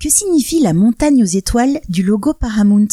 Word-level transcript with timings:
Que 0.00 0.10
signifie 0.10 0.60
la 0.60 0.74
montagne 0.74 1.24
aux 1.24 1.26
étoiles 1.26 1.80
du 1.88 2.04
logo 2.04 2.32
Paramount? 2.32 2.86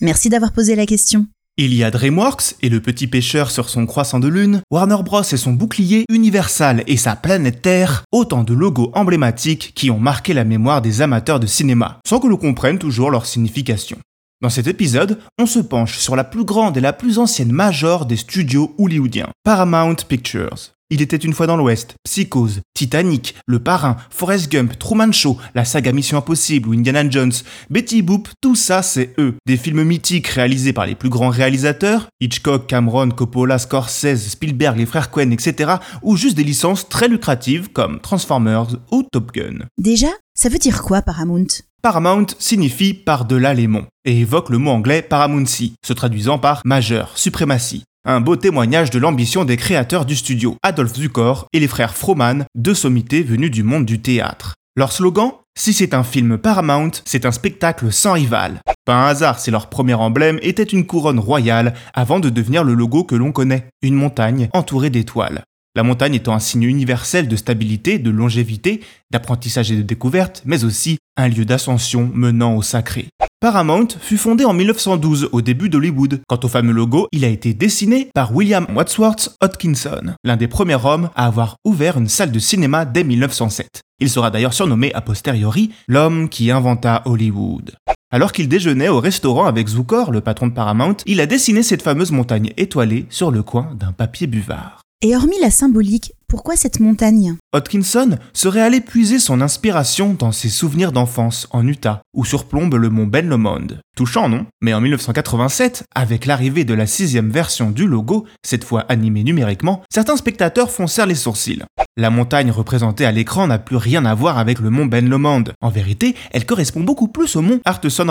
Merci 0.00 0.30
d'avoir 0.30 0.50
posé 0.50 0.74
la 0.74 0.84
question. 0.84 1.28
Il 1.56 1.72
y 1.72 1.84
a 1.84 1.92
DreamWorks 1.92 2.56
et 2.60 2.70
le 2.70 2.80
petit 2.80 3.06
pêcheur 3.06 3.52
sur 3.52 3.70
son 3.70 3.86
croissant 3.86 4.18
de 4.18 4.26
lune, 4.26 4.62
Warner 4.72 5.00
Bros 5.04 5.22
et 5.22 5.36
son 5.36 5.52
bouclier, 5.52 6.04
Universal 6.10 6.82
et 6.88 6.96
sa 6.96 7.14
planète 7.14 7.62
Terre, 7.62 8.02
autant 8.10 8.42
de 8.42 8.52
logos 8.52 8.90
emblématiques 8.94 9.74
qui 9.76 9.92
ont 9.92 10.00
marqué 10.00 10.34
la 10.34 10.42
mémoire 10.42 10.82
des 10.82 11.02
amateurs 11.02 11.38
de 11.38 11.46
cinéma, 11.46 12.00
sans 12.04 12.18
que 12.18 12.26
l'on 12.26 12.36
comprenne 12.36 12.80
toujours 12.80 13.12
leur 13.12 13.24
signification. 13.24 13.98
Dans 14.40 14.50
cet 14.50 14.66
épisode, 14.66 15.20
on 15.38 15.46
se 15.46 15.60
penche 15.60 15.98
sur 15.98 16.16
la 16.16 16.24
plus 16.24 16.44
grande 16.44 16.76
et 16.76 16.80
la 16.80 16.92
plus 16.92 17.20
ancienne 17.20 17.52
major 17.52 18.06
des 18.06 18.16
studios 18.16 18.74
hollywoodiens, 18.76 19.30
Paramount 19.44 19.94
Pictures. 20.08 20.72
Il 20.92 21.00
était 21.00 21.16
une 21.16 21.32
fois 21.32 21.46
dans 21.46 21.56
l'Ouest, 21.56 21.94
Psychose, 22.04 22.60
Titanic, 22.74 23.34
Le 23.46 23.58
Parrain, 23.58 23.96
Forrest 24.10 24.52
Gump, 24.52 24.78
Truman 24.78 25.10
Show, 25.10 25.38
la 25.54 25.64
saga 25.64 25.90
Mission 25.90 26.18
Impossible 26.18 26.68
ou 26.68 26.74
Indiana 26.74 27.08
Jones, 27.08 27.32
Betty 27.70 28.02
Boop, 28.02 28.28
tout 28.42 28.54
ça 28.54 28.82
c'est 28.82 29.14
eux. 29.16 29.34
Des 29.46 29.56
films 29.56 29.84
mythiques 29.84 30.26
réalisés 30.26 30.74
par 30.74 30.84
les 30.84 30.94
plus 30.94 31.08
grands 31.08 31.30
réalisateurs, 31.30 32.08
Hitchcock, 32.20 32.66
Cameron, 32.66 33.08
Coppola, 33.08 33.58
Scorsese, 33.58 34.32
Spielberg, 34.32 34.76
les 34.76 34.84
frères 34.84 35.10
Coen, 35.10 35.32
etc. 35.32 35.76
ou 36.02 36.18
juste 36.18 36.36
des 36.36 36.44
licences 36.44 36.86
très 36.86 37.08
lucratives 37.08 37.70
comme 37.72 37.98
Transformers 37.98 38.76
ou 38.90 39.02
Top 39.02 39.32
Gun. 39.32 39.60
Déjà, 39.78 40.08
ça 40.34 40.50
veut 40.50 40.58
dire 40.58 40.82
quoi 40.82 41.00
Paramount? 41.00 41.46
Paramount 41.80 42.26
signifie 42.38 42.92
par-delà 42.92 43.54
les 43.54 43.66
monts 43.66 43.86
et 44.04 44.20
évoque 44.20 44.50
le 44.50 44.58
mot 44.58 44.70
anglais 44.70 45.00
paramountcy, 45.00 45.72
se 45.84 45.94
traduisant 45.94 46.38
par 46.38 46.60
majeur, 46.66 47.16
suprématie. 47.16 47.84
Un 48.04 48.20
beau 48.20 48.34
témoignage 48.34 48.90
de 48.90 48.98
l'ambition 48.98 49.44
des 49.44 49.56
créateurs 49.56 50.04
du 50.04 50.16
studio, 50.16 50.56
Adolphe 50.64 50.96
Zukor 50.96 51.46
et 51.52 51.60
les 51.60 51.68
frères 51.68 51.94
Froman, 51.94 52.46
deux 52.56 52.74
sommités 52.74 53.22
venus 53.22 53.52
du 53.52 53.62
monde 53.62 53.84
du 53.84 54.00
théâtre. 54.00 54.56
Leur 54.74 54.90
slogan 54.90 55.30
Si 55.56 55.72
c'est 55.72 55.94
un 55.94 56.02
film 56.02 56.36
Paramount, 56.36 56.90
c'est 57.04 57.26
un 57.26 57.30
spectacle 57.30 57.92
sans 57.92 58.14
rival. 58.14 58.60
Pas 58.84 58.96
un 58.96 59.06
hasard 59.06 59.38
si 59.38 59.52
leur 59.52 59.68
premier 59.68 59.94
emblème 59.94 60.40
était 60.42 60.64
une 60.64 60.84
couronne 60.84 61.20
royale 61.20 61.74
avant 61.94 62.18
de 62.18 62.28
devenir 62.28 62.64
le 62.64 62.74
logo 62.74 63.04
que 63.04 63.14
l'on 63.14 63.30
connaît, 63.30 63.68
une 63.82 63.94
montagne 63.94 64.48
entourée 64.52 64.90
d'étoiles. 64.90 65.44
La 65.76 65.84
montagne 65.84 66.16
étant 66.16 66.34
un 66.34 66.40
signe 66.40 66.64
universel 66.64 67.28
de 67.28 67.36
stabilité, 67.36 68.00
de 68.00 68.10
longévité, 68.10 68.80
d'apprentissage 69.12 69.70
et 69.70 69.76
de 69.76 69.82
découverte, 69.82 70.42
mais 70.44 70.64
aussi 70.64 70.98
un 71.16 71.28
lieu 71.28 71.44
d'ascension 71.44 72.10
menant 72.12 72.56
au 72.56 72.62
sacré. 72.62 73.06
Paramount 73.42 73.88
fut 74.00 74.18
fondé 74.18 74.44
en 74.44 74.52
1912 74.52 75.30
au 75.32 75.42
début 75.42 75.68
d'Hollywood. 75.68 76.20
Quant 76.28 76.38
au 76.44 76.46
fameux 76.46 76.72
logo, 76.72 77.08
il 77.10 77.24
a 77.24 77.28
été 77.28 77.54
dessiné 77.54 78.08
par 78.14 78.32
William 78.32 78.68
Wadsworth 78.72 79.36
Hodgkinson, 79.40 80.14
l'un 80.22 80.36
des 80.36 80.46
premiers 80.46 80.86
hommes 80.86 81.10
à 81.16 81.26
avoir 81.26 81.56
ouvert 81.64 81.98
une 81.98 82.06
salle 82.06 82.30
de 82.30 82.38
cinéma 82.38 82.84
dès 82.84 83.02
1907. 83.02 83.80
Il 83.98 84.10
sera 84.10 84.30
d'ailleurs 84.30 84.54
surnommé 84.54 84.94
a 84.94 85.00
posteriori 85.00 85.72
l'homme 85.88 86.28
qui 86.28 86.52
inventa 86.52 87.02
Hollywood. 87.04 87.72
Alors 88.12 88.30
qu'il 88.30 88.48
déjeunait 88.48 88.88
au 88.88 89.00
restaurant 89.00 89.46
avec 89.46 89.66
Zukor, 89.66 90.12
le 90.12 90.20
patron 90.20 90.46
de 90.46 90.54
Paramount, 90.54 90.98
il 91.06 91.20
a 91.20 91.26
dessiné 91.26 91.64
cette 91.64 91.82
fameuse 91.82 92.12
montagne 92.12 92.52
étoilée 92.56 93.06
sur 93.10 93.32
le 93.32 93.42
coin 93.42 93.70
d'un 93.74 93.90
papier 93.90 94.28
buvard. 94.28 94.82
Et 95.04 95.16
hormis 95.16 95.40
la 95.40 95.50
symbolique, 95.50 96.12
pourquoi 96.32 96.56
cette 96.56 96.80
montagne? 96.80 97.36
Hodgkinson 97.52 98.16
serait 98.32 98.62
allé 98.62 98.80
puiser 98.80 99.18
son 99.18 99.42
inspiration 99.42 100.16
dans 100.18 100.32
ses 100.32 100.48
souvenirs 100.48 100.90
d'enfance 100.90 101.46
en 101.50 101.66
Utah, 101.68 102.00
où 102.14 102.24
surplombe 102.24 102.72
le 102.76 102.88
mont 102.88 103.04
Ben 103.04 103.28
Lomond. 103.28 103.66
Touchant, 103.94 104.30
non? 104.30 104.46
Mais 104.62 104.72
en 104.72 104.80
1987, 104.80 105.84
avec 105.94 106.24
l'arrivée 106.24 106.64
de 106.64 106.72
la 106.72 106.86
sixième 106.86 107.28
version 107.28 107.70
du 107.70 107.86
logo, 107.86 108.24
cette 108.42 108.64
fois 108.64 108.86
animée 108.88 109.24
numériquement, 109.24 109.82
certains 109.92 110.16
spectateurs 110.16 110.70
foncèrent 110.70 111.04
les 111.04 111.14
sourcils. 111.14 111.64
La 111.98 112.08
montagne 112.08 112.50
représentée 112.50 113.04
à 113.04 113.12
l'écran 113.12 113.46
n'a 113.46 113.58
plus 113.58 113.76
rien 113.76 114.06
à 114.06 114.14
voir 114.14 114.38
avec 114.38 114.60
le 114.60 114.70
mont 114.70 114.86
Ben 114.86 115.06
Lomond. 115.06 115.44
En 115.60 115.68
vérité, 115.68 116.14
elle 116.30 116.46
correspond 116.46 116.80
beaucoup 116.80 117.08
plus 117.08 117.36
au 117.36 117.42
mont 117.42 117.60
Arteson 117.66 118.06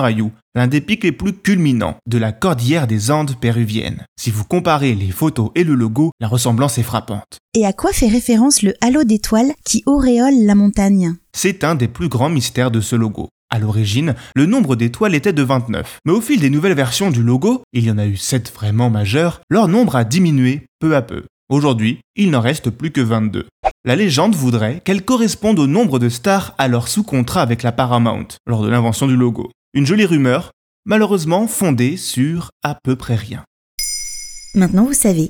l'un 0.54 0.68
des 0.68 0.82
pics 0.82 1.04
les 1.04 1.12
plus 1.12 1.34
culminants 1.34 1.98
de 2.08 2.18
la 2.20 2.32
cordillère 2.32 2.86
des 2.86 3.10
Andes 3.10 3.36
péruviennes. 3.40 4.06
Si 4.20 4.30
vous 4.30 4.44
comparez 4.44 4.94
les 4.94 5.10
photos 5.10 5.50
et 5.56 5.64
le 5.64 5.74
logo, 5.74 6.12
la 6.20 6.28
ressemblance 6.28 6.78
est 6.78 6.84
frappante. 6.84 7.40
Et 7.54 7.66
à 7.66 7.74
quoi 7.74 7.92
fait 7.92 8.08
référence 8.12 8.62
le 8.62 8.74
halo 8.82 9.04
d'étoiles 9.04 9.54
qui 9.64 9.84
auréole 9.86 10.46
la 10.46 10.56
montagne 10.56 11.16
C'est 11.34 11.64
un 11.64 11.76
des 11.76 11.88
plus 11.88 12.10
grands 12.10 12.30
mystères 12.30 12.72
de 12.72 12.82
ce 12.82 12.96
logo. 12.96 13.30
À 13.50 13.60
l'origine, 13.60 14.16
le 14.36 14.46
nombre 14.46 14.76
d'étoiles 14.76 15.16
était 15.16 15.34
de 15.34 15.44
29, 15.44 16.00
mais 16.06 16.12
au 16.12 16.22
fil 16.22 16.40
des 16.40 16.50
nouvelles 16.50 16.76
versions 16.76 17.10
du 17.10 17.24
logo, 17.24 17.64
il 17.74 17.86
y 17.86 17.92
en 17.92 17.98
a 17.98 18.06
eu 18.06 18.18
7 18.18 18.52
vraiment 18.54 18.90
majeures, 18.90 19.42
leur 19.50 19.68
nombre 19.68 19.96
a 19.96 20.04
diminué 20.04 20.68
peu 20.80 20.96
à 20.96 21.02
peu. 21.02 21.24
Aujourd'hui, 21.50 22.00
il 22.16 22.32
n'en 22.32 22.42
reste 22.42 22.70
plus 22.70 22.92
que 22.92 23.02
22. 23.02 23.48
La 23.84 23.96
légende 23.96 24.36
voudrait 24.36 24.82
qu'elles 24.86 25.04
correspondent 25.04 25.60
au 25.60 25.68
nombre 25.68 26.00
de 26.00 26.08
stars 26.08 26.54
alors 26.58 26.88
sous 26.88 27.04
contrat 27.04 27.42
avec 27.42 27.64
la 27.64 27.72
Paramount 27.72 28.28
lors 28.46 28.64
de 28.64 28.70
l'invention 28.70 29.08
du 29.08 29.18
logo. 29.18 29.52
Une 29.74 29.86
jolie 29.86 30.06
rumeur, 30.06 30.52
malheureusement 30.86 31.48
fondée 31.48 31.98
sur 31.98 32.52
à 32.64 32.78
peu 32.84 32.96
près 32.96 33.16
rien. 33.16 33.44
Maintenant 34.54 34.86
vous 34.86 34.94
savez, 34.94 35.30